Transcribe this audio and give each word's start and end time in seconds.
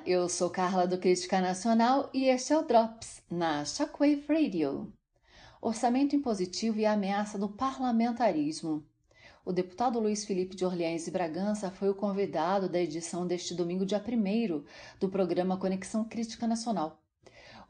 Olá, 0.00 0.08
eu 0.08 0.28
sou 0.30 0.48
Carla 0.48 0.86
do 0.86 0.96
Crítica 0.96 1.42
Nacional 1.42 2.08
e 2.14 2.24
este 2.24 2.54
é 2.54 2.58
o 2.58 2.62
Drops 2.62 3.22
na 3.30 3.64
Shockwave 3.66 4.24
Radio. 4.26 4.90
Orçamento 5.60 6.16
impositivo 6.16 6.78
e 6.78 6.86
ameaça 6.86 7.38
do 7.38 7.50
parlamentarismo. 7.50 8.82
O 9.44 9.52
deputado 9.52 10.00
Luiz 10.00 10.24
Felipe 10.24 10.56
de 10.56 10.64
Orleans 10.64 11.06
e 11.06 11.10
Bragança 11.10 11.70
foi 11.70 11.90
o 11.90 11.94
convidado 11.94 12.66
da 12.68 12.80
edição 12.80 13.26
deste 13.26 13.54
domingo, 13.54 13.84
dia 13.84 14.02
1 14.02 14.64
do 14.98 15.08
programa 15.10 15.58
Conexão 15.58 16.04
Crítica 16.04 16.46
Nacional. 16.46 16.99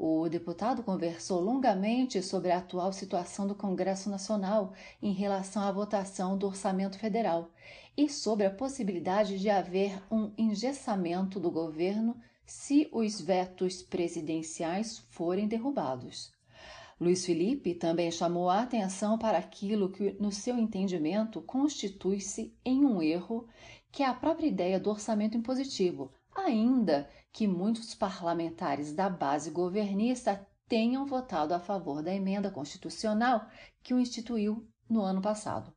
O 0.03 0.31
deputado 0.31 0.83
conversou 0.83 1.43
longamente 1.43 2.23
sobre 2.23 2.51
a 2.51 2.57
atual 2.57 2.91
situação 2.91 3.47
do 3.47 3.55
Congresso 3.55 4.09
Nacional 4.09 4.73
em 5.03 5.13
relação 5.13 5.63
à 5.63 5.71
votação 5.71 6.39
do 6.39 6.47
orçamento 6.47 6.99
federal 6.99 7.51
e 7.95 8.09
sobre 8.09 8.47
a 8.47 8.51
possibilidade 8.51 9.39
de 9.39 9.51
haver 9.51 10.03
um 10.11 10.33
engessamento 10.39 11.39
do 11.39 11.51
governo 11.51 12.17
se 12.47 12.89
os 12.91 13.21
vetos 13.21 13.83
presidenciais 13.83 15.01
forem 15.11 15.47
derrubados. 15.47 16.33
Luiz 16.99 17.27
Felipe 17.27 17.75
também 17.75 18.11
chamou 18.11 18.49
a 18.49 18.63
atenção 18.63 19.19
para 19.19 19.37
aquilo 19.37 19.91
que, 19.91 20.17
no 20.19 20.33
seu 20.33 20.57
entendimento, 20.57 21.43
constitui-se 21.43 22.55
em 22.65 22.87
um 22.87 23.03
erro, 23.03 23.47
que 23.93 24.03
é 24.03 24.07
a 24.07 24.15
própria 24.15 24.47
ideia 24.47 24.81
do 24.81 24.89
orçamento 24.89 25.37
impositivo, 25.37 26.11
ainda 26.35 27.09
que 27.33 27.47
muitos 27.47 27.95
parlamentares 27.95 28.93
da 28.93 29.09
base 29.09 29.51
governista 29.51 30.47
tenham 30.69 31.07
votado 31.07 31.53
a 31.53 31.61
favor 31.61 32.03
da 32.03 32.15
emenda 32.15 32.51
constitucional 32.51 33.49
que 33.83 33.93
o 33.93 33.99
instituiu 33.99 34.69
no 34.89 35.03
ano 35.03 35.21
passado. 35.21 35.73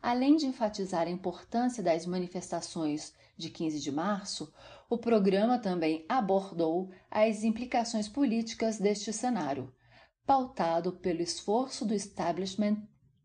Além 0.00 0.36
de 0.36 0.46
enfatizar 0.46 1.06
a 1.06 1.10
importância 1.10 1.82
das 1.82 2.06
manifestações 2.06 3.14
de 3.36 3.50
15 3.50 3.80
de 3.80 3.90
março, 3.92 4.52
o 4.88 4.96
programa 4.96 5.58
também 5.58 6.04
abordou 6.08 6.90
as 7.10 7.42
implicações 7.42 8.08
políticas 8.08 8.78
deste 8.78 9.12
cenário, 9.12 9.72
pautado 10.24 10.92
pelo 10.92 11.20
esforço 11.20 11.84
do 11.84 11.94
establishment 11.94 12.82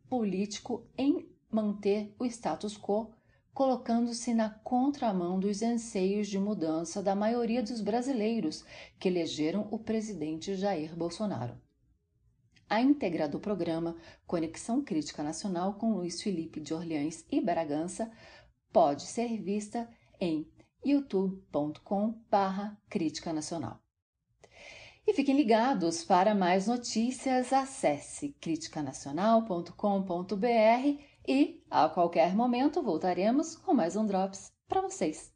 político 0.10 0.88
em 0.98 1.30
manter 1.50 2.16
o 2.20 2.26
status 2.26 2.78
quo 2.78 3.14
colocando-se 3.54 4.34
na 4.34 4.50
contramão 4.50 5.40
dos 5.40 5.62
anseios 5.62 6.28
de 6.28 6.40
mudança 6.40 7.04
da 7.04 7.14
maioria 7.16 7.62
dos 7.62 7.82
brasileiros 7.82 8.66
que 9.00 9.08
elegeram 9.08 9.68
o 9.70 9.78
presidente 9.78 10.56
Jair 10.56 10.96
Bolsonaro. 10.96 11.56
A 12.68 12.82
íntegra 12.82 13.30
do 13.30 13.40
programa 13.40 13.96
Conexão 14.26 14.84
Crítica 14.84 15.22
Nacional 15.22 15.76
com 15.76 15.94
Luiz 15.94 16.20
Felipe 16.22 16.60
de 16.60 16.74
Orleans 16.74 17.24
e 17.32 17.40
Bragança 17.40 18.12
pode 18.72 19.04
ser 19.04 19.40
vista 19.40 19.88
em 20.20 20.52
youtube.com/crítica 20.84 23.32
nacional. 23.32 23.80
E 25.06 25.14
fiquem 25.14 25.36
ligados 25.36 26.04
para 26.04 26.34
mais 26.34 26.68
notícias, 26.68 27.52
acesse 27.52 28.30
criticanacional.com.br 28.40 31.04
e 31.28 31.62
a 31.70 31.90
qualquer 31.90 32.34
momento 32.34 32.82
voltaremos 32.82 33.56
com 33.56 33.74
mais 33.74 33.96
um 33.96 34.06
Drops 34.06 34.52
para 34.68 34.82
vocês. 34.82 35.33